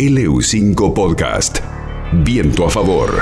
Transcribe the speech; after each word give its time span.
LU5 0.00 0.94
Podcast. 0.94 1.58
Viento 2.24 2.64
a 2.64 2.70
favor. 2.70 3.20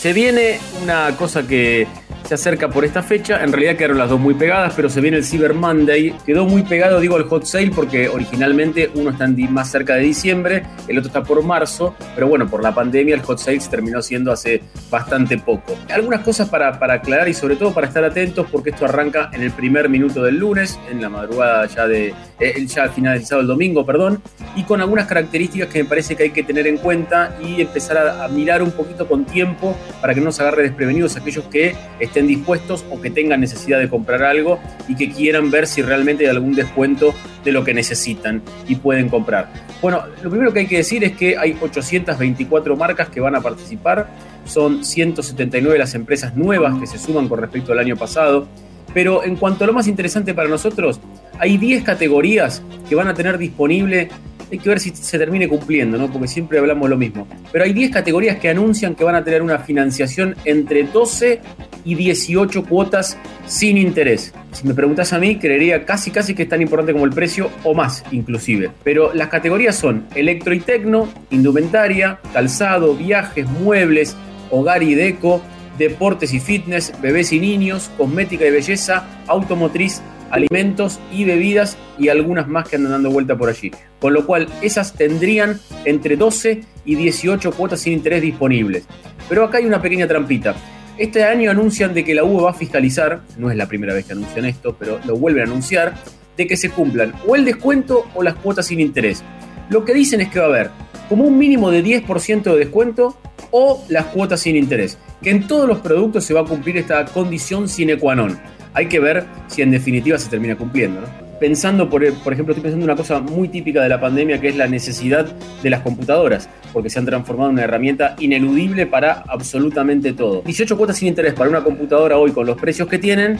Se 0.00 0.14
viene 0.14 0.58
una 0.82 1.14
cosa 1.18 1.46
que 1.46 1.86
se 2.28 2.34
acerca 2.34 2.68
por 2.68 2.84
esta 2.84 3.02
fecha. 3.02 3.42
En 3.42 3.52
realidad 3.52 3.76
quedaron 3.76 3.96
las 3.96 4.10
dos 4.10 4.20
muy 4.20 4.34
pegadas, 4.34 4.74
pero 4.76 4.90
se 4.90 5.00
viene 5.00 5.16
el 5.16 5.24
Cyber 5.24 5.54
Monday. 5.54 6.14
Quedó 6.26 6.44
muy 6.44 6.62
pegado, 6.62 7.00
digo, 7.00 7.16
al 7.16 7.22
hot 7.22 7.46
sale 7.46 7.70
porque 7.70 8.06
originalmente 8.06 8.90
uno 8.94 9.10
está 9.10 9.26
más 9.48 9.70
cerca 9.70 9.94
de 9.94 10.02
diciembre, 10.02 10.62
el 10.88 10.98
otro 10.98 11.08
está 11.08 11.22
por 11.22 11.42
marzo, 11.42 11.94
pero 12.14 12.28
bueno, 12.28 12.46
por 12.46 12.62
la 12.62 12.74
pandemia 12.74 13.14
el 13.14 13.22
hot 13.22 13.38
sale 13.38 13.58
se 13.60 13.70
terminó 13.70 14.02
siendo 14.02 14.30
hace 14.30 14.60
bastante 14.90 15.38
poco. 15.38 15.74
Algunas 15.90 16.20
cosas 16.20 16.50
para, 16.50 16.78
para 16.78 16.94
aclarar 16.94 17.30
y 17.30 17.34
sobre 17.34 17.56
todo 17.56 17.72
para 17.72 17.86
estar 17.86 18.04
atentos 18.04 18.46
porque 18.52 18.70
esto 18.70 18.84
arranca 18.84 19.30
en 19.32 19.42
el 19.42 19.50
primer 19.50 19.88
minuto 19.88 20.22
del 20.22 20.36
lunes, 20.36 20.78
en 20.90 21.00
la 21.00 21.08
madrugada 21.08 21.64
ya 21.66 21.86
de, 21.86 22.12
eh, 22.40 22.66
ya 22.66 22.90
finalizado 22.90 23.40
el 23.40 23.46
domingo, 23.46 23.86
perdón, 23.86 24.22
y 24.54 24.64
con 24.64 24.82
algunas 24.82 25.06
características 25.06 25.68
que 25.68 25.82
me 25.82 25.88
parece 25.88 26.14
que 26.14 26.24
hay 26.24 26.30
que 26.30 26.42
tener 26.42 26.66
en 26.66 26.76
cuenta 26.76 27.38
y 27.42 27.62
empezar 27.62 27.96
a, 27.96 28.24
a 28.24 28.28
mirar 28.28 28.62
un 28.62 28.72
poquito 28.72 29.08
con 29.08 29.24
tiempo 29.24 29.74
para 30.02 30.14
que 30.14 30.20
no 30.20 30.30
se 30.30 30.42
agarre 30.42 30.64
desprevenidos 30.64 31.16
aquellos 31.16 31.46
que 31.46 31.74
estén 31.98 32.17
dispuestos 32.26 32.84
o 32.90 33.00
que 33.00 33.10
tengan 33.10 33.40
necesidad 33.40 33.78
de 33.78 33.88
comprar 33.88 34.22
algo 34.22 34.58
y 34.88 34.96
que 34.96 35.10
quieran 35.10 35.50
ver 35.50 35.66
si 35.66 35.82
realmente 35.82 36.24
hay 36.24 36.30
algún 36.30 36.54
descuento 36.54 37.14
de 37.44 37.52
lo 37.52 37.64
que 37.64 37.74
necesitan 37.74 38.42
y 38.66 38.76
pueden 38.76 39.08
comprar. 39.08 39.52
Bueno, 39.80 40.02
lo 40.22 40.30
primero 40.30 40.52
que 40.52 40.60
hay 40.60 40.66
que 40.66 40.78
decir 40.78 41.04
es 41.04 41.12
que 41.12 41.36
hay 41.36 41.56
824 41.60 42.76
marcas 42.76 43.08
que 43.08 43.20
van 43.20 43.36
a 43.36 43.40
participar, 43.40 44.08
son 44.44 44.84
179 44.84 45.78
las 45.78 45.94
empresas 45.94 46.36
nuevas 46.36 46.78
que 46.78 46.86
se 46.86 46.98
suman 46.98 47.28
con 47.28 47.38
respecto 47.40 47.72
al 47.72 47.78
año 47.78 47.96
pasado, 47.96 48.48
pero 48.94 49.24
en 49.24 49.36
cuanto 49.36 49.64
a 49.64 49.66
lo 49.66 49.72
más 49.72 49.86
interesante 49.86 50.34
para 50.34 50.48
nosotros, 50.48 51.00
hay 51.38 51.58
10 51.58 51.84
categorías 51.84 52.62
que 52.88 52.94
van 52.94 53.08
a 53.08 53.14
tener 53.14 53.38
disponible 53.38 54.08
hay 54.50 54.58
que 54.58 54.68
ver 54.68 54.80
si 54.80 54.90
se 54.90 55.18
termine 55.18 55.48
cumpliendo, 55.48 55.98
¿no? 55.98 56.10
Porque 56.10 56.28
siempre 56.28 56.58
hablamos 56.58 56.88
lo 56.88 56.96
mismo. 56.96 57.26
Pero 57.52 57.64
hay 57.64 57.72
10 57.72 57.90
categorías 57.90 58.38
que 58.38 58.48
anuncian 58.48 58.94
que 58.94 59.04
van 59.04 59.14
a 59.14 59.24
tener 59.24 59.42
una 59.42 59.58
financiación 59.58 60.34
entre 60.44 60.84
12 60.84 61.40
y 61.84 61.94
18 61.94 62.64
cuotas 62.64 63.18
sin 63.46 63.78
interés. 63.78 64.32
Si 64.52 64.66
me 64.66 64.74
preguntas 64.74 65.12
a 65.12 65.18
mí, 65.18 65.36
creería 65.36 65.84
casi 65.84 66.10
casi 66.10 66.34
que 66.34 66.44
es 66.44 66.48
tan 66.48 66.62
importante 66.62 66.92
como 66.92 67.04
el 67.04 67.12
precio 67.12 67.50
o 67.64 67.74
más 67.74 68.04
inclusive. 68.10 68.70
Pero 68.84 69.12
las 69.14 69.28
categorías 69.28 69.76
son 69.76 70.06
electro 70.14 70.54
y 70.54 70.60
tecno, 70.60 71.08
indumentaria, 71.30 72.20
calzado, 72.32 72.94
viajes, 72.94 73.48
muebles, 73.48 74.16
hogar 74.50 74.82
y 74.82 74.94
deco, 74.94 75.42
deportes 75.78 76.34
y 76.34 76.40
fitness, 76.40 76.92
bebés 77.00 77.32
y 77.32 77.40
niños, 77.40 77.90
cosmética 77.96 78.46
y 78.46 78.50
belleza, 78.50 79.06
automotriz, 79.26 80.02
alimentos 80.30 81.00
y 81.12 81.24
bebidas 81.24 81.76
y 81.98 82.08
algunas 82.08 82.48
más 82.48 82.68
que 82.68 82.76
andan 82.76 82.92
dando 82.92 83.10
vuelta 83.10 83.36
por 83.36 83.48
allí. 83.48 83.70
Con 84.00 84.12
lo 84.12 84.26
cual, 84.26 84.48
esas 84.62 84.94
tendrían 84.94 85.60
entre 85.84 86.16
12 86.16 86.62
y 86.84 86.94
18 86.94 87.52
cuotas 87.52 87.80
sin 87.80 87.94
interés 87.94 88.22
disponibles. 88.22 88.84
Pero 89.28 89.44
acá 89.44 89.58
hay 89.58 89.66
una 89.66 89.82
pequeña 89.82 90.06
trampita. 90.06 90.54
Este 90.96 91.24
año 91.24 91.50
anuncian 91.50 91.94
de 91.94 92.04
que 92.04 92.14
la 92.14 92.24
UBA 92.24 92.42
va 92.42 92.50
a 92.50 92.54
fiscalizar, 92.54 93.22
no 93.36 93.50
es 93.50 93.56
la 93.56 93.66
primera 93.66 93.94
vez 93.94 94.06
que 94.06 94.12
anuncian 94.12 94.44
esto, 94.44 94.76
pero 94.78 94.98
lo 95.06 95.16
vuelven 95.16 95.42
a 95.42 95.46
anunciar, 95.46 95.94
de 96.36 96.46
que 96.46 96.56
se 96.56 96.70
cumplan 96.70 97.12
o 97.26 97.36
el 97.36 97.44
descuento 97.44 98.06
o 98.14 98.22
las 98.22 98.34
cuotas 98.34 98.66
sin 98.66 98.80
interés. 98.80 99.22
Lo 99.70 99.84
que 99.84 99.94
dicen 99.94 100.20
es 100.20 100.28
que 100.28 100.38
va 100.38 100.46
a 100.46 100.48
haber 100.48 100.70
como 101.08 101.24
un 101.24 101.38
mínimo 101.38 101.70
de 101.70 101.84
10% 101.84 102.42
de 102.42 102.58
descuento 102.58 103.16
o 103.50 103.84
las 103.88 104.06
cuotas 104.06 104.40
sin 104.40 104.56
interés, 104.56 104.98
que 105.22 105.30
en 105.30 105.46
todos 105.46 105.68
los 105.68 105.78
productos 105.78 106.24
se 106.24 106.34
va 106.34 106.40
a 106.40 106.44
cumplir 106.44 106.76
esta 106.76 107.04
condición 107.06 107.68
sine 107.68 107.96
qua 107.96 108.14
non 108.14 108.38
hay 108.74 108.86
que 108.86 109.00
ver 109.00 109.26
si 109.48 109.62
en 109.62 109.70
definitiva 109.70 110.18
se 110.18 110.28
termina 110.28 110.56
cumpliendo. 110.56 111.00
Pensando, 111.40 111.88
por, 111.88 112.02
por 112.14 112.32
ejemplo, 112.32 112.52
estoy 112.52 112.62
pensando 112.62 112.84
en 112.84 112.90
una 112.90 112.96
cosa 112.96 113.20
muy 113.20 113.48
típica 113.48 113.82
de 113.82 113.88
la 113.88 114.00
pandemia 114.00 114.40
que 114.40 114.48
es 114.48 114.56
la 114.56 114.66
necesidad 114.66 115.26
de 115.62 115.70
las 115.70 115.82
computadoras, 115.82 116.48
porque 116.72 116.90
se 116.90 116.98
han 116.98 117.06
transformado 117.06 117.50
en 117.50 117.54
una 117.54 117.64
herramienta 117.64 118.16
ineludible 118.18 118.86
para 118.86 119.24
absolutamente 119.28 120.12
todo. 120.12 120.42
18 120.42 120.76
cuotas 120.76 120.98
sin 120.98 121.08
interés 121.08 121.34
para 121.34 121.48
una 121.48 121.62
computadora 121.62 122.18
hoy 122.18 122.32
con 122.32 122.46
los 122.46 122.56
precios 122.56 122.88
que 122.88 122.98
tienen 122.98 123.38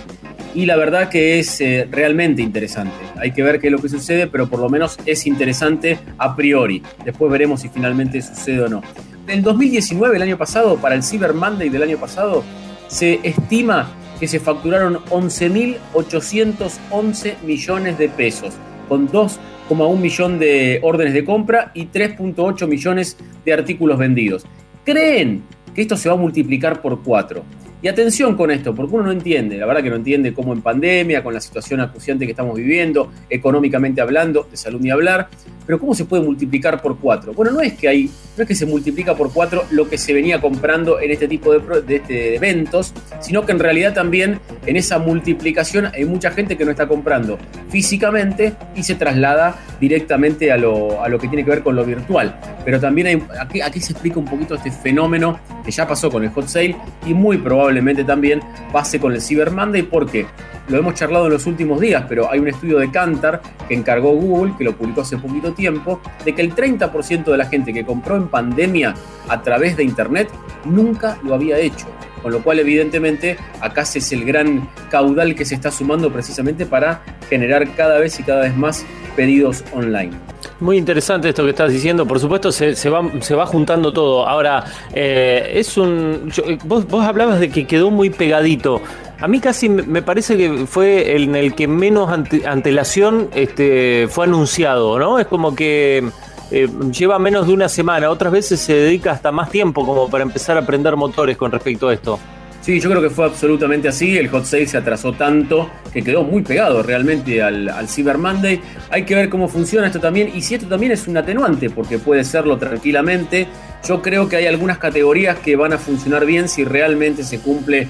y 0.54 0.66
la 0.66 0.76
verdad 0.76 1.08
que 1.08 1.40
es 1.40 1.60
eh, 1.60 1.88
realmente 1.90 2.40
interesante. 2.40 2.94
Hay 3.16 3.32
que 3.32 3.42
ver 3.42 3.60
qué 3.60 3.66
es 3.66 3.72
lo 3.72 3.80
que 3.80 3.88
sucede, 3.88 4.28
pero 4.28 4.48
por 4.48 4.60
lo 4.60 4.68
menos 4.68 4.96
es 5.04 5.26
interesante 5.26 5.98
a 6.18 6.36
priori. 6.36 6.82
Después 7.04 7.30
veremos 7.30 7.60
si 7.60 7.68
finalmente 7.68 8.22
sucede 8.22 8.62
o 8.62 8.68
no. 8.68 8.82
En 9.26 9.42
2019, 9.42 10.16
el 10.16 10.22
año 10.22 10.38
pasado, 10.38 10.76
para 10.76 10.94
el 10.94 11.02
Cyber 11.02 11.34
Monday 11.34 11.68
del 11.68 11.82
año 11.82 11.98
pasado, 11.98 12.44
se 12.86 13.20
estima 13.22 13.90
que 14.18 14.28
se 14.28 14.40
facturaron 14.40 14.96
11.811 15.06 17.34
millones 17.44 17.98
de 17.98 18.08
pesos, 18.08 18.54
con 18.88 19.08
2,1 19.08 19.98
millón 19.98 20.38
de 20.38 20.78
órdenes 20.82 21.12
de 21.14 21.24
compra 21.24 21.70
y 21.74 21.86
3.8 21.86 22.66
millones 22.66 23.16
de 23.44 23.52
artículos 23.52 23.98
vendidos. 23.98 24.46
¿Creen 24.84 25.42
que 25.74 25.82
esto 25.82 25.96
se 25.96 26.08
va 26.08 26.14
a 26.14 26.18
multiplicar 26.18 26.80
por 26.82 27.02
4? 27.02 27.44
Y 27.80 27.86
atención 27.86 28.36
con 28.36 28.50
esto, 28.50 28.74
porque 28.74 28.96
uno 28.96 29.04
no 29.04 29.12
entiende, 29.12 29.56
la 29.56 29.64
verdad 29.64 29.84
que 29.84 29.90
no 29.90 29.96
entiende 29.96 30.34
cómo 30.34 30.52
en 30.52 30.62
pandemia, 30.62 31.22
con 31.22 31.32
la 31.32 31.40
situación 31.40 31.80
acuciante 31.80 32.24
que 32.24 32.32
estamos 32.32 32.56
viviendo, 32.56 33.12
económicamente 33.30 34.00
hablando, 34.00 34.48
de 34.50 34.56
salud 34.56 34.80
ni 34.80 34.90
hablar, 34.90 35.28
pero 35.68 35.78
¿cómo 35.78 35.94
se 35.94 36.06
puede 36.06 36.22
multiplicar 36.22 36.80
por 36.80 36.98
cuatro? 36.98 37.34
Bueno, 37.34 37.52
no 37.52 37.60
es 37.60 37.74
que 37.74 37.88
hay, 37.88 38.10
no 38.38 38.42
es 38.42 38.48
que 38.48 38.54
se 38.54 38.64
multiplica 38.64 39.14
por 39.14 39.30
cuatro 39.30 39.66
lo 39.70 39.86
que 39.86 39.98
se 39.98 40.14
venía 40.14 40.40
comprando 40.40 40.98
en 40.98 41.10
este 41.10 41.28
tipo 41.28 41.52
de, 41.52 41.96
este, 41.96 42.36
eventos, 42.36 42.94
sino 43.20 43.44
que 43.44 43.52
en 43.52 43.58
realidad 43.58 43.92
también 43.92 44.40
en 44.64 44.76
esa 44.78 44.98
multiplicación 44.98 45.90
hay 45.92 46.06
mucha 46.06 46.30
gente 46.30 46.56
que 46.56 46.64
no 46.64 46.70
está 46.70 46.88
comprando 46.88 47.36
físicamente 47.68 48.54
y 48.74 48.82
se 48.82 48.94
traslada 48.94 49.58
directamente 49.78 50.50
a 50.50 50.56
lo, 50.56 51.04
a 51.04 51.08
lo 51.10 51.18
que 51.18 51.28
tiene 51.28 51.44
que 51.44 51.50
ver 51.50 51.62
con 51.62 51.76
lo 51.76 51.84
virtual. 51.84 52.40
Pero 52.64 52.80
también 52.80 53.06
hay, 53.06 53.22
aquí, 53.38 53.60
aquí 53.60 53.78
se 53.82 53.92
explica 53.92 54.18
un 54.18 54.24
poquito 54.24 54.54
este 54.54 54.70
fenómeno 54.70 55.38
que 55.62 55.70
ya 55.70 55.86
pasó 55.86 56.10
con 56.10 56.24
el 56.24 56.30
hot 56.30 56.48
sale 56.48 56.76
y 57.06 57.12
muy 57.12 57.36
probablemente 57.36 58.04
también 58.04 58.40
pase 58.72 58.98
con 58.98 59.12
el 59.12 59.20
Cyber 59.20 59.50
Monday 59.50 59.82
porque 59.82 60.24
lo 60.68 60.78
hemos 60.78 60.94
charlado 60.94 61.26
en 61.26 61.32
los 61.32 61.46
últimos 61.46 61.80
días, 61.80 62.04
pero 62.08 62.30
hay 62.30 62.38
un 62.38 62.48
estudio 62.48 62.78
de 62.78 62.90
Kantar 62.90 63.40
que 63.66 63.74
encargó 63.74 64.10
Google, 64.12 64.54
que 64.56 64.64
lo 64.64 64.76
publicó 64.76 65.02
hace 65.02 65.16
poquito 65.16 65.52
tiempo, 65.52 66.00
de 66.24 66.34
que 66.34 66.42
el 66.42 66.54
30% 66.54 67.24
de 67.24 67.36
la 67.36 67.46
gente 67.46 67.72
que 67.72 67.84
compró 67.84 68.16
en 68.16 68.28
pandemia 68.28 68.94
a 69.28 69.42
través 69.42 69.76
de 69.76 69.84
Internet 69.84 70.28
nunca 70.64 71.18
lo 71.22 71.34
había 71.34 71.58
hecho. 71.58 71.86
Con 72.22 72.32
lo 72.32 72.42
cual, 72.42 72.58
evidentemente, 72.58 73.36
acá 73.60 73.82
es 73.82 74.12
el 74.12 74.24
gran 74.24 74.68
caudal 74.90 75.34
que 75.34 75.44
se 75.44 75.54
está 75.54 75.70
sumando 75.70 76.12
precisamente 76.12 76.66
para 76.66 77.02
generar 77.28 77.68
cada 77.74 77.98
vez 77.98 78.18
y 78.18 78.24
cada 78.24 78.42
vez 78.42 78.56
más 78.56 78.84
pedidos 79.14 79.64
online. 79.72 80.12
Muy 80.60 80.76
interesante 80.76 81.28
esto 81.28 81.44
que 81.44 81.50
estás 81.50 81.72
diciendo. 81.72 82.06
Por 82.06 82.18
supuesto, 82.18 82.50
se, 82.50 82.90
va, 82.90 83.08
se 83.20 83.34
va 83.34 83.46
juntando 83.46 83.92
todo. 83.92 84.26
Ahora, 84.26 84.64
eh, 84.92 85.52
es 85.54 85.76
un. 85.76 86.32
vos, 86.64 86.86
vos 86.88 87.04
hablabas 87.04 87.38
de 87.38 87.50
que 87.50 87.66
quedó 87.66 87.90
muy 87.90 88.10
pegadito. 88.10 88.82
A 89.20 89.26
mí 89.26 89.40
casi 89.40 89.68
me 89.68 90.00
parece 90.00 90.36
que 90.36 90.66
fue 90.66 91.16
en 91.16 91.34
el 91.34 91.54
que 91.54 91.66
menos 91.66 92.08
antelación 92.46 93.28
este, 93.34 94.06
fue 94.08 94.26
anunciado, 94.26 94.96
¿no? 94.96 95.18
Es 95.18 95.26
como 95.26 95.56
que 95.56 96.08
eh, 96.52 96.68
lleva 96.92 97.18
menos 97.18 97.48
de 97.48 97.52
una 97.52 97.68
semana, 97.68 98.10
otras 98.10 98.32
veces 98.32 98.60
se 98.60 98.74
dedica 98.74 99.10
hasta 99.10 99.32
más 99.32 99.50
tiempo 99.50 99.84
como 99.84 100.08
para 100.08 100.22
empezar 100.22 100.56
a 100.56 100.60
aprender 100.60 100.94
motores 100.94 101.36
con 101.36 101.50
respecto 101.50 101.88
a 101.88 101.94
esto. 101.94 102.20
Sí, 102.60 102.78
yo 102.78 102.90
creo 102.90 103.02
que 103.02 103.10
fue 103.10 103.24
absolutamente 103.24 103.88
así. 103.88 104.16
El 104.16 104.28
hot 104.28 104.44
sale 104.44 104.66
se 104.68 104.76
atrasó 104.76 105.12
tanto 105.12 105.68
que 105.92 106.02
quedó 106.02 106.22
muy 106.22 106.42
pegado 106.42 106.82
realmente 106.84 107.42
al, 107.42 107.68
al, 107.68 107.88
Cyber 107.88 108.18
Monday. 108.18 108.60
Hay 108.90 109.04
que 109.04 109.16
ver 109.16 109.28
cómo 109.30 109.48
funciona 109.48 109.86
esto 109.88 109.98
también 109.98 110.30
y 110.32 110.42
si 110.42 110.54
esto 110.54 110.68
también 110.68 110.92
es 110.92 111.08
un 111.08 111.16
atenuante, 111.16 111.70
porque 111.70 111.98
puede 111.98 112.22
serlo 112.22 112.56
tranquilamente. 112.56 113.48
Yo 113.84 114.00
creo 114.00 114.28
que 114.28 114.36
hay 114.36 114.46
algunas 114.46 114.78
categorías 114.78 115.38
que 115.38 115.56
van 115.56 115.72
a 115.72 115.78
funcionar 115.78 116.24
bien 116.24 116.48
si 116.48 116.64
realmente 116.64 117.24
se 117.24 117.40
cumple 117.40 117.88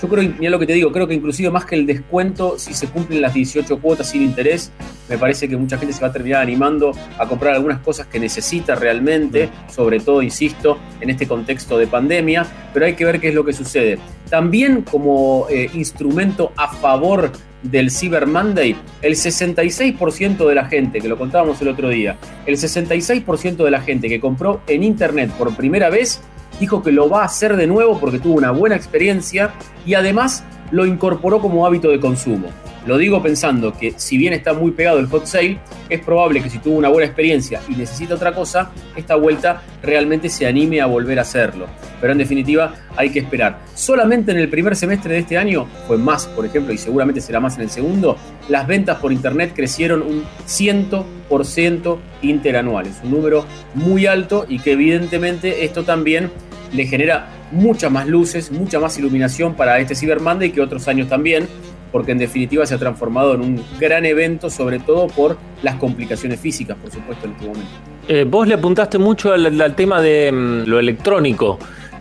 yo 0.00 0.08
creo, 0.08 0.32
mira 0.38 0.50
lo 0.50 0.58
que 0.58 0.66
te 0.66 0.72
digo, 0.72 0.90
creo 0.92 1.06
que 1.06 1.14
inclusive 1.14 1.50
más 1.50 1.64
que 1.66 1.74
el 1.74 1.86
descuento, 1.86 2.58
si 2.58 2.72
se 2.72 2.88
cumplen 2.88 3.20
las 3.20 3.34
18 3.34 3.80
cuotas 3.80 4.10
sin 4.10 4.22
interés, 4.22 4.72
me 5.08 5.18
parece 5.18 5.48
que 5.48 5.56
mucha 5.56 5.76
gente 5.76 5.92
se 5.92 6.00
va 6.00 6.08
a 6.08 6.12
terminar 6.12 6.42
animando 6.42 6.92
a 7.18 7.26
comprar 7.26 7.54
algunas 7.54 7.80
cosas 7.80 8.06
que 8.06 8.18
necesita 8.18 8.74
realmente, 8.74 9.50
sobre 9.68 10.00
todo, 10.00 10.22
insisto, 10.22 10.78
en 11.00 11.10
este 11.10 11.26
contexto 11.26 11.76
de 11.76 11.86
pandemia, 11.86 12.46
pero 12.72 12.86
hay 12.86 12.94
que 12.94 13.04
ver 13.04 13.20
qué 13.20 13.28
es 13.28 13.34
lo 13.34 13.44
que 13.44 13.52
sucede. 13.52 13.98
También 14.30 14.82
como 14.82 15.46
eh, 15.50 15.68
instrumento 15.74 16.52
a 16.56 16.68
favor 16.68 17.32
del 17.62 17.90
Cyber 17.90 18.26
Monday, 18.26 18.74
el 19.02 19.14
66% 19.14 20.48
de 20.48 20.54
la 20.54 20.64
gente, 20.66 21.00
que 21.00 21.08
lo 21.08 21.18
contábamos 21.18 21.60
el 21.60 21.68
otro 21.68 21.88
día, 21.88 22.16
el 22.46 22.56
66% 22.56 23.64
de 23.64 23.70
la 23.70 23.80
gente 23.82 24.08
que 24.08 24.20
compró 24.20 24.62
en 24.66 24.82
Internet 24.82 25.30
por 25.32 25.54
primera 25.54 25.90
vez, 25.90 26.22
dijo 26.60 26.82
que 26.82 26.92
lo 26.92 27.08
va 27.08 27.22
a 27.22 27.24
hacer 27.24 27.56
de 27.56 27.66
nuevo 27.66 27.98
porque 27.98 28.20
tuvo 28.20 28.34
una 28.34 28.52
buena 28.52 28.76
experiencia 28.76 29.50
y 29.86 29.94
además 29.94 30.44
lo 30.70 30.86
incorporó 30.86 31.40
como 31.40 31.66
hábito 31.66 31.88
de 31.88 31.98
consumo. 31.98 32.48
Lo 32.86 32.96
digo 32.96 33.22
pensando 33.22 33.72
que 33.76 33.92
si 33.96 34.16
bien 34.16 34.32
está 34.32 34.54
muy 34.54 34.70
pegado 34.70 34.98
el 35.00 35.06
hot 35.06 35.26
sale, 35.26 35.58
es 35.90 36.00
probable 36.00 36.42
que 36.42 36.48
si 36.48 36.58
tuvo 36.58 36.78
una 36.78 36.88
buena 36.88 37.06
experiencia 37.06 37.60
y 37.68 37.74
necesita 37.74 38.14
otra 38.14 38.34
cosa, 38.34 38.70
esta 38.96 39.16
vuelta 39.16 39.62
realmente 39.82 40.30
se 40.30 40.46
anime 40.46 40.80
a 40.80 40.86
volver 40.86 41.18
a 41.18 41.22
hacerlo. 41.22 41.66
Pero 42.00 42.12
en 42.12 42.18
definitiva 42.18 42.72
hay 42.96 43.10
que 43.10 43.18
esperar. 43.18 43.58
Solamente 43.74 44.32
en 44.32 44.38
el 44.38 44.48
primer 44.48 44.76
semestre 44.76 45.12
de 45.12 45.20
este 45.20 45.36
año, 45.36 45.66
fue 45.86 45.98
más 45.98 46.26
por 46.28 46.46
ejemplo, 46.46 46.72
y 46.72 46.78
seguramente 46.78 47.20
será 47.20 47.38
más 47.38 47.56
en 47.56 47.62
el 47.62 47.70
segundo, 47.70 48.16
las 48.48 48.66
ventas 48.66 48.98
por 48.98 49.12
internet 49.12 49.52
crecieron 49.54 50.00
un 50.00 50.24
100% 50.46 51.98
interanuales, 52.22 53.00
un 53.04 53.10
número 53.10 53.44
muy 53.74 54.06
alto 54.06 54.46
y 54.48 54.58
que 54.58 54.72
evidentemente 54.72 55.66
esto 55.66 55.84
también 55.84 56.30
le 56.72 56.86
genera 56.86 57.28
muchas 57.50 57.90
más 57.90 58.06
luces, 58.06 58.50
mucha 58.50 58.78
más 58.80 58.98
iluminación 58.98 59.54
para 59.54 59.78
este 59.78 59.94
Cyber 59.94 60.20
Monday 60.20 60.50
que 60.50 60.60
otros 60.60 60.86
años 60.88 61.08
también, 61.08 61.48
porque 61.92 62.12
en 62.12 62.18
definitiva 62.18 62.64
se 62.66 62.74
ha 62.74 62.78
transformado 62.78 63.34
en 63.34 63.40
un 63.40 63.64
gran 63.78 64.04
evento, 64.04 64.50
sobre 64.50 64.78
todo 64.78 65.08
por 65.08 65.36
las 65.62 65.76
complicaciones 65.76 66.40
físicas, 66.40 66.76
por 66.80 66.90
supuesto, 66.90 67.26
en 67.26 67.32
este 67.32 67.46
momento. 67.46 67.70
Eh, 68.08 68.24
vos 68.28 68.46
le 68.46 68.54
apuntaste 68.54 68.98
mucho 68.98 69.32
al, 69.32 69.74
tema 69.74 70.00
de 70.00 70.30
mm, 70.32 70.68
lo 70.68 70.78
electrónico 70.78 71.58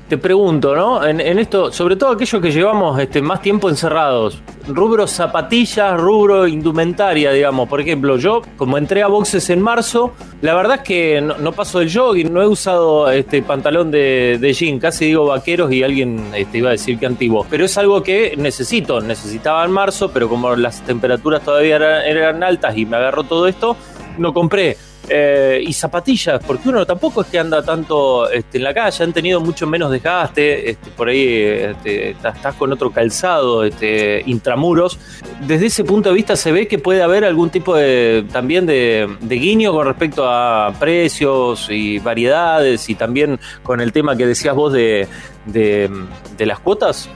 te 0.09 0.17
pregunto, 0.17 0.75
¿no? 0.75 1.05
En, 1.05 1.19
esto, 1.37 1.71
sobre 1.71 1.95
todo 1.95 2.09
aquellos 2.11 2.41
que 2.41 2.51
llevamos 2.51 2.99
este, 2.99 3.21
más 3.21 3.43
tiempo 3.43 3.69
encerrados, 3.69 4.41
rubro 4.67 5.05
zapatillas, 5.05 6.01
rubro 6.01 6.47
indumentaria, 6.47 7.31
digamos. 7.31 7.69
Por 7.69 7.79
ejemplo, 7.79 8.17
yo, 8.17 8.41
como 8.57 8.79
entré 8.79 9.03
a 9.03 9.07
boxes 9.07 9.51
en 9.51 9.61
marzo, 9.61 10.13
la 10.41 10.55
verdad 10.55 10.77
es 10.77 10.81
que 10.81 11.21
no, 11.21 11.51
paso 11.51 11.77
del 11.77 11.93
jogging, 11.93 12.33
no 12.33 12.41
he 12.41 12.47
usado 12.47 13.11
este 13.11 13.43
pantalón 13.43 13.91
de, 13.91 14.39
de 14.41 14.53
jean, 14.53 14.79
casi 14.79 15.05
digo 15.05 15.27
vaqueros 15.27 15.71
y 15.71 15.83
alguien 15.83 16.31
este, 16.33 16.57
iba 16.57 16.69
a 16.69 16.71
decir 16.71 16.97
que 16.97 17.05
antiguo. 17.05 17.45
Pero 17.47 17.65
es 17.65 17.77
algo 17.77 18.01
que 18.01 18.33
necesito, 18.35 19.01
necesitaba 19.01 19.63
en 19.63 19.71
marzo, 19.71 20.09
pero 20.11 20.27
como 20.27 20.55
las 20.55 20.81
temperaturas 20.81 21.43
todavía 21.43 21.75
eran, 21.75 22.01
eran 22.01 22.43
altas 22.43 22.75
y 22.75 22.87
me 22.87 22.97
agarró 22.97 23.25
todo 23.25 23.47
esto, 23.47 23.77
no 24.17 24.33
compré. 24.33 24.77
Eh, 25.11 25.63
y 25.65 25.73
zapatillas, 25.73 26.39
porque 26.45 26.69
uno 26.69 26.85
tampoco 26.85 27.21
es 27.21 27.27
que 27.27 27.39
anda 27.39 27.63
tanto 27.63 28.29
este, 28.29 28.59
en 28.59 28.63
la 28.63 28.75
calle, 28.75 29.03
han 29.03 29.11
tenido 29.11 29.41
mucho 29.41 29.65
menos 29.65 29.89
desgaste, 29.89 30.69
este, 30.69 30.91
por 30.91 31.07
ahí 31.07 31.25
este, 31.25 32.11
estás, 32.11 32.53
con 32.55 32.71
otro 32.71 32.91
calzado, 32.91 33.63
este, 33.63 34.21
intramuros. 34.27 34.99
Desde 35.47 35.65
ese 35.65 35.83
punto 35.83 36.09
de 36.09 36.15
vista 36.15 36.35
se 36.35 36.51
ve 36.51 36.67
que 36.67 36.77
puede 36.77 37.01
haber 37.01 37.25
algún 37.25 37.49
tipo 37.49 37.75
de 37.75 38.23
también 38.31 38.67
de, 38.67 39.07
guiño 39.19 39.71
con 39.71 39.87
respecto 39.87 40.29
a 40.29 40.75
precios 40.79 41.67
y 41.71 41.97
variedades 41.97 42.87
y 42.89 42.93
también 42.93 43.39
con 43.63 43.81
el 43.81 43.91
tema 43.91 44.15
que 44.15 44.27
decías 44.27 44.53
vos 44.53 44.71
de, 44.73 45.07
de, 45.47 46.45
las 46.45 46.59
cuotas. 46.59 47.09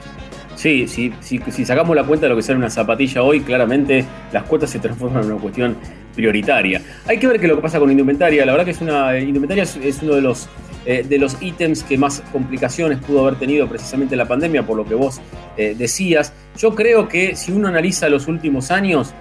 Sí, 0.56 0.88
si, 0.88 1.12
si, 1.20 1.64
sacamos 1.64 1.94
la 1.94 2.02
cuenta 2.02 2.26
de 2.26 2.30
lo 2.30 2.36
que 2.36 2.42
sale 2.42 2.58
una 2.58 2.70
zapatilla 2.70 3.22
hoy, 3.22 3.40
claramente 3.40 4.04
las 4.32 4.42
cuotas 4.44 4.70
se 4.70 4.80
transforman 4.80 5.22
en 5.24 5.32
una 5.32 5.40
cuestión 5.40 5.76
prioritaria. 6.14 6.80
Hay 7.06 7.18
que 7.18 7.26
ver 7.26 7.40
qué 7.40 7.48
lo 7.48 7.56
que 7.56 7.62
pasa 7.62 7.78
con 7.78 7.90
indumentaria. 7.90 8.44
La 8.44 8.52
verdad 8.52 8.64
que 8.64 8.72
es 8.72 8.80
una 8.80 9.18
indumentaria 9.18 9.64
es, 9.64 10.02
uno 10.02 10.14
de 10.14 10.20
los 10.20 10.48
eh, 10.86 11.04
de 11.08 11.18
los 11.18 11.40
ítems 11.40 11.82
que 11.82 11.96
más 11.96 12.22
complicaciones 12.30 12.98
pudo 12.98 13.22
haber 13.26 13.38
tenido 13.38 13.66
precisamente 13.68 14.16
la 14.16 14.26
pandemia, 14.26 14.64
por 14.64 14.76
lo 14.76 14.84
que 14.84 14.94
vos 14.94 15.20
eh, 15.56 15.74
decías. 15.76 16.32
Yo 16.58 16.74
creo 16.74 17.08
que 17.08 17.36
si 17.36 17.52
uno 17.52 17.68
analiza 17.68 18.08
los 18.08 18.28
últimos 18.28 18.70
años, 18.70 19.14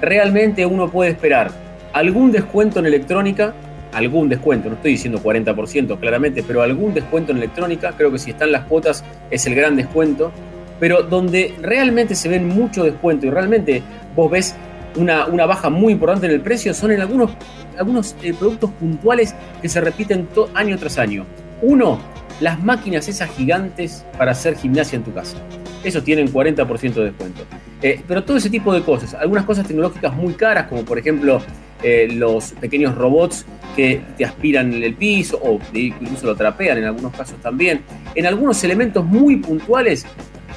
realmente 0.00 0.64
uno 0.64 0.90
puede 0.90 1.10
esperar 1.10 1.50
algún 1.92 2.30
descuento 2.30 2.78
en 2.78 2.86
electrónica, 2.86 3.54
algún 3.92 4.28
descuento, 4.28 4.68
no 4.68 4.76
estoy 4.76 4.92
diciendo 4.92 5.20
40% 5.22 5.98
claramente, 5.98 6.42
pero 6.42 6.62
algún 6.62 6.94
descuento 6.94 7.32
en 7.32 7.38
electrónica, 7.38 7.94
creo 7.96 8.12
que 8.12 8.18
si 8.18 8.30
están 8.30 8.52
las 8.52 8.64
cuotas 8.64 9.02
es 9.30 9.46
el 9.46 9.54
gran 9.54 9.76
descuento, 9.76 10.30
pero 10.78 11.02
donde 11.02 11.54
realmente 11.60 12.14
se 12.14 12.28
ven 12.28 12.46
mucho 12.46 12.84
descuento 12.84 13.26
y 13.26 13.30
realmente 13.30 13.82
vos 14.14 14.30
ves 14.30 14.54
una, 14.96 15.46
baja 15.46 15.70
muy 15.70 15.92
importante 15.92 16.26
en 16.26 16.32
el 16.32 16.40
precio 16.40 16.74
son 16.74 16.92
en 16.92 17.00
algunos, 17.00 17.30
algunos 17.78 18.16
eh, 18.22 18.34
productos 18.38 18.70
puntuales 18.72 19.34
que 19.60 19.68
se 19.68 19.80
repiten 19.80 20.28
año 20.54 20.78
tras 20.78 20.98
año. 20.98 21.24
Uno, 21.62 21.98
las 22.40 22.62
máquinas 22.62 23.08
esas 23.08 23.30
gigantes 23.30 24.04
para 24.16 24.32
hacer 24.32 24.56
gimnasia 24.56 24.96
en 24.96 25.04
tu 25.04 25.12
casa. 25.12 25.36
Esos 25.82 26.04
tienen 26.04 26.32
40% 26.32 26.94
de 26.94 27.04
descuento. 27.04 27.42
Eh, 27.82 28.00
pero 28.06 28.24
todo 28.24 28.36
ese 28.36 28.50
tipo 28.50 28.72
de 28.72 28.82
cosas, 28.82 29.14
algunas 29.14 29.44
cosas 29.44 29.66
tecnológicas 29.66 30.12
muy 30.14 30.34
caras, 30.34 30.66
como 30.66 30.84
por 30.84 30.98
ejemplo 30.98 31.40
eh, 31.82 32.08
los 32.12 32.52
pequeños 32.52 32.96
robots 32.96 33.46
que 33.76 34.02
te 34.16 34.24
aspiran 34.24 34.72
el 34.72 34.94
piso 34.94 35.38
o 35.40 35.60
incluso 35.72 36.26
lo 36.26 36.34
trapean 36.34 36.78
en 36.78 36.84
algunos 36.84 37.14
casos 37.14 37.40
también. 37.40 37.82
En 38.16 38.26
algunos 38.26 38.62
elementos 38.64 39.04
muy 39.04 39.36
puntuales 39.36 40.04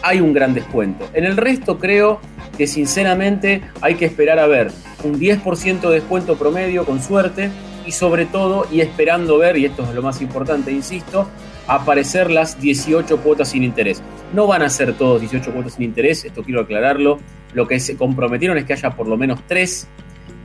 hay 0.02 0.20
un 0.20 0.34
gran 0.34 0.56
descuento. 0.56 1.08
En 1.14 1.26
el 1.26 1.38
resto 1.38 1.78
creo 1.78 2.20
que 2.58 2.68
sinceramente 2.68 3.62
hay 3.82 3.96
que 3.96 4.06
esperar 4.06 4.40
a 4.40 4.48
ver 4.48 4.72
un 5.04 5.20
10% 5.20 5.82
de 5.82 5.96
descuento 5.96 6.36
promedio 6.36 6.86
con 6.86 7.02
suerte 7.02 7.50
y 7.86 7.92
sobre 7.92 8.26
todo 8.26 8.68
y 8.72 8.82
esperando 8.82 9.38
ver, 9.38 9.58
y 9.58 9.66
esto 9.66 9.84
es 9.84 9.96
lo 9.96 10.02
más 10.02 10.22
importante, 10.22 10.72
insisto, 10.72 11.28
aparecer 11.68 12.30
las 12.30 12.60
18 12.60 13.18
cuotas 13.18 13.50
sin 13.50 13.64
interés. 13.64 14.02
No 14.34 14.48
van 14.48 14.62
a 14.62 14.70
ser 14.70 14.94
todos 14.94 15.22
18 15.22 15.52
cuotas 15.52 15.74
sin 15.74 15.84
interés, 15.84 16.26
esto 16.26 16.44
quiero 16.44 16.62
aclararlo. 16.62 17.20
Lo 17.54 17.68
que 17.68 17.80
se 17.80 17.98
comprometieron 17.98 18.58
es 18.58 18.66
que 18.66 18.74
haya 18.74 18.92
por 18.92 19.08
lo 19.08 19.18
menos 19.18 19.40
3. 19.48 19.88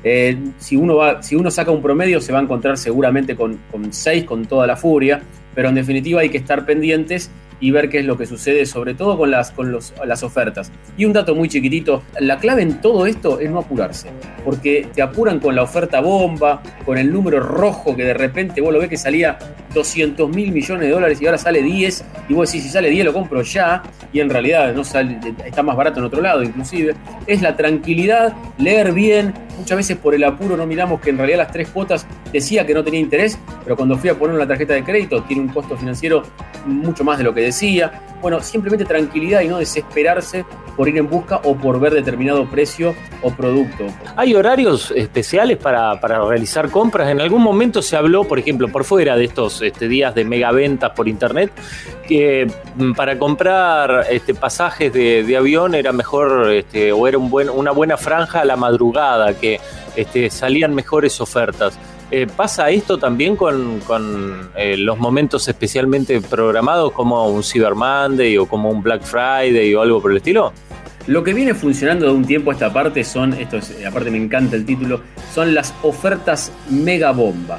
Eh, 0.05 0.39
si, 0.59 0.77
uno 0.77 0.97
va, 0.97 1.23
si 1.23 1.35
uno 1.35 1.51
saca 1.51 1.71
un 1.71 1.83
promedio 1.83 2.21
se 2.21 2.33
va 2.33 2.39
a 2.39 2.43
encontrar 2.43 2.79
seguramente 2.79 3.35
con, 3.35 3.59
con 3.71 3.93
6 3.93 4.25
con 4.25 4.47
toda 4.47 4.67
la 4.67 4.77
furia, 4.77 5.21
pero 5.55 5.69
en 5.69 5.75
definitiva 5.75 6.21
hay 6.21 6.29
que 6.29 6.39
estar 6.39 6.65
pendientes 6.65 7.31
y 7.61 7.71
ver 7.71 7.89
qué 7.89 8.01
es 8.01 8.05
lo 8.05 8.17
que 8.17 8.27
sucede, 8.27 8.67
sobre 8.67 8.95
todo 8.95 9.17
con 9.17 9.31
las, 9.31 9.51
con 9.51 9.77
las 10.05 10.23
ofertas. 10.23 10.71
Y 10.97 11.05
un 11.05 11.13
dato 11.13 11.35
muy 11.35 11.49
chiquitito, 11.49 12.03
la 12.21 12.39
clave 12.39 12.63
en 12.63 12.81
todo 12.81 13.07
esto 13.07 13.41
es 13.41 13.51
no 13.51 13.61
apurarse, 13.61 14.11
porque 14.45 14.89
te 14.95 15.03
apuran 15.03 15.41
con 15.41 15.55
la 15.55 15.63
oferta 15.63 16.01
bomba, 16.01 16.63
con 16.85 16.99
el 16.99 17.13
número 17.13 17.41
rojo 17.41 17.97
que 17.97 18.05
de 18.05 18.15
repente 18.15 18.61
vos 18.61 18.73
lo 18.73 18.81
ves 18.81 18.89
que 18.89 18.97
salía 18.97 19.39
200 19.75 20.29
mil 20.31 20.53
millones 20.53 20.89
de 20.89 20.91
dólares 20.91 21.21
y 21.21 21.27
ahora 21.27 21.39
sale 21.39 21.63
10, 21.63 22.05
y 22.29 22.35
vos 22.35 22.51
decís, 22.51 22.65
si 22.65 22.71
sale 22.71 22.91
10 22.91 23.07
lo 23.07 23.13
compro 23.13 23.43
ya, 23.43 23.83
y 24.13 24.21
en 24.21 24.31
realidad 24.31 24.75
no 24.75 24.85
sale, 24.85 25.19
está 25.45 25.63
más 25.63 25.77
barato 25.77 26.01
en 26.01 26.07
otro 26.07 26.21
lado 26.21 26.43
inclusive. 26.43 26.95
Es 27.27 27.43
la 27.43 27.57
tranquilidad, 27.57 28.35
leer 28.59 28.93
bien, 28.93 29.35
muchas 29.59 29.77
veces 29.77 29.97
por 29.97 30.15
el 30.15 30.25
apuro 30.25 30.57
no 30.57 30.67
miramos 30.67 31.01
que 31.01 31.11
en 31.11 31.19
realidad 31.19 31.39
las 31.39 31.53
tres 31.53 31.69
cuotas 31.69 32.07
decía 32.33 32.67
que 32.67 32.75
no 32.75 32.85
tenía 32.85 33.01
interés, 33.01 33.39
pero 33.65 33.77
cuando 33.77 33.97
fui 33.97 34.11
a 34.11 34.15
poner 34.15 34.37
la 34.37 34.47
tarjeta 34.47 34.75
de 34.75 34.85
crédito 34.85 35.23
tiene 35.25 35.43
un 35.43 35.49
costo 35.49 35.77
financiero 35.77 36.23
mucho 36.67 37.05
más 37.05 37.19
de 37.19 37.25
lo 37.25 37.35
que 37.35 37.43
decía. 37.47 38.03
Bueno, 38.23 38.41
simplemente 38.41 38.85
tranquilidad 38.85 39.43
y 39.43 39.49
no 39.49 39.59
desesperarse 39.59 40.45
por 40.77 40.89
ir 40.89 40.99
en 40.99 41.09
busca 41.09 41.41
o 41.45 41.57
por 41.57 41.81
ver 41.81 41.95
determinado 41.95 42.49
precio 42.49 42.95
o 43.23 43.31
producto. 43.31 43.87
¿Hay 44.17 44.35
horarios 44.35 44.93
especiales 44.95 45.57
para, 45.57 45.95
realizar 45.95 46.71
compras? 46.71 47.09
En 47.09 47.21
algún 47.21 47.43
momento 47.43 47.83
se 47.83 47.97
habló, 47.97 48.25
por 48.25 48.39
ejemplo, 48.39 48.69
por 48.69 48.85
fuera 48.85 49.17
de 49.17 49.25
estos 49.25 49.63
este, 49.63 49.89
días 49.89 50.15
de 50.15 50.25
megaventas 50.25 50.91
por 50.91 51.09
internet, 51.09 51.51
que 52.07 52.47
mm, 52.77 52.93
para 52.93 53.19
comprar 53.19 54.07
este, 54.11 54.35
pasajes 54.35 54.93
de, 54.93 55.37
avión 55.37 55.75
era 55.75 55.93
mejor 55.93 56.51
este, 56.53 56.93
o 56.93 57.07
era 57.07 57.19
una 57.19 57.71
buena 57.71 57.97
franja 57.97 58.41
a 58.41 58.45
la 58.45 58.57
madrugada, 58.57 59.35
que 59.35 59.61
este, 59.95 60.31
salían 60.31 60.75
mejores 60.75 61.21
ofertas. 61.21 61.79
Eh, 62.11 62.29
¿Pasa 62.29 62.71
esto 62.71 62.99
también 62.99 63.35
con, 63.35 63.81
eh, 64.57 64.77
los 64.77 64.97
momentos 64.99 65.49
especialmente 65.49 66.21
programados 66.21 66.93
como 66.93 67.29
un 67.29 67.43
Cyber 67.43 67.75
Monday 67.75 68.39
o 68.39 68.47
como 68.47 68.71
un 68.71 68.81
Black 68.81 69.03
Friday 69.03 69.75
o 69.75 69.83
algo 69.83 70.01
por 70.01 70.13
el 70.13 70.19
estilo? 70.19 70.53
Lo 71.09 71.25
que 71.25 71.35
viene 71.35 71.55
funcionando 71.55 72.07
de 72.07 72.13
un 72.13 72.25
tiempo 72.25 72.51
a 72.51 72.55
esta 72.55 72.73
parte 72.73 73.03
son, 73.03 73.33
esto 73.35 73.57
es, 73.57 73.75
aparte 73.85 74.11
me 74.11 74.19
encanta 74.19 74.55
el 74.55 74.65
título, 74.65 75.01
son 75.35 75.53
las 75.53 75.75
ofertas 75.83 76.53
mega 76.71 77.11
bomba. 77.11 77.59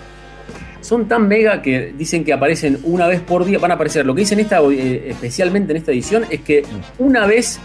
Son 0.80 1.10
tan 1.10 1.28
mega 1.28 1.62
que 1.62 1.94
dicen 1.98 2.24
que 2.24 2.32
aparecen 2.32 2.80
una 2.84 3.08
vez 3.08 3.20
por 3.20 3.44
día, 3.44 3.60
van 3.60 3.72
a 3.72 3.74
aparecer. 3.74 4.06
Lo 4.06 4.16
que 4.16 4.22
dicen 4.22 4.40
esta, 4.40 4.62
eh, 4.62 5.10
especialmente 5.10 5.74
en 5.74 5.78
esta 5.78 5.92
edición 5.92 6.26
es 6.30 6.42
que 6.42 6.64
una 6.98 7.26
vez 7.26 7.60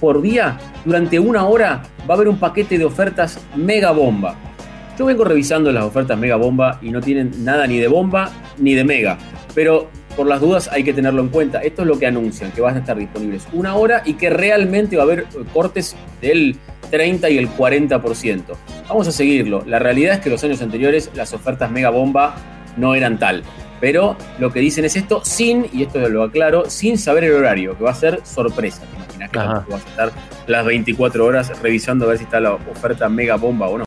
por 0.00 0.22
día, 0.22 0.58
durante 0.84 1.18
una 1.18 1.44
hora, 1.44 1.82
va 2.08 2.14
a 2.14 2.16
haber 2.16 2.28
un 2.28 2.38
paquete 2.38 2.78
de 2.78 2.86
ofertas 2.86 3.38
mega 3.54 3.90
bomba. 3.90 4.51
Yo 4.98 5.06
vengo 5.06 5.24
revisando 5.24 5.72
las 5.72 5.84
ofertas 5.84 6.18
Mega 6.18 6.36
Bomba 6.36 6.78
y 6.82 6.90
no 6.90 7.00
tienen 7.00 7.44
nada 7.44 7.66
ni 7.66 7.78
de 7.78 7.88
bomba 7.88 8.30
ni 8.58 8.74
de 8.74 8.84
mega. 8.84 9.18
Pero 9.54 9.88
por 10.16 10.26
las 10.26 10.40
dudas 10.40 10.68
hay 10.70 10.84
que 10.84 10.92
tenerlo 10.92 11.22
en 11.22 11.28
cuenta. 11.28 11.60
Esto 11.60 11.82
es 11.82 11.88
lo 11.88 11.98
que 11.98 12.06
anuncian, 12.06 12.52
que 12.52 12.60
van 12.60 12.76
a 12.76 12.80
estar 12.80 12.96
disponibles 12.96 13.46
una 13.52 13.74
hora 13.76 14.02
y 14.04 14.14
que 14.14 14.28
realmente 14.28 14.96
va 14.96 15.02
a 15.02 15.06
haber 15.06 15.26
cortes 15.52 15.96
del 16.20 16.56
30 16.90 17.30
y 17.30 17.38
el 17.38 17.48
40%. 17.48 18.42
Vamos 18.88 19.08
a 19.08 19.12
seguirlo. 19.12 19.64
La 19.66 19.78
realidad 19.78 20.14
es 20.16 20.20
que 20.20 20.28
los 20.28 20.44
años 20.44 20.60
anteriores 20.60 21.10
las 21.14 21.32
ofertas 21.32 21.70
Mega 21.70 21.88
Bomba 21.88 22.34
no 22.76 22.94
eran 22.94 23.18
tal. 23.18 23.42
Pero 23.80 24.16
lo 24.38 24.52
que 24.52 24.60
dicen 24.60 24.84
es 24.84 24.94
esto 24.94 25.22
sin, 25.24 25.66
y 25.72 25.82
esto 25.82 26.06
lo 26.08 26.22
aclaro, 26.22 26.70
sin 26.70 26.98
saber 26.98 27.24
el 27.24 27.32
horario, 27.32 27.76
que 27.76 27.82
va 27.82 27.90
a 27.90 27.94
ser 27.94 28.20
sorpresa. 28.24 28.82
Te 28.82 29.16
imaginas 29.16 29.64
que 29.64 29.72
vas 29.72 29.84
a 29.84 29.88
estar 29.88 30.12
las 30.46 30.64
24 30.64 31.24
horas 31.24 31.60
revisando 31.60 32.04
a 32.04 32.08
ver 32.08 32.18
si 32.18 32.24
está 32.24 32.38
la 32.38 32.52
oferta 32.52 33.08
Mega 33.08 33.36
Bomba 33.36 33.68
o 33.68 33.78
no. 33.78 33.84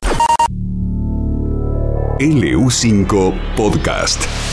LU5 2.25 3.05
Podcast. 3.55 4.45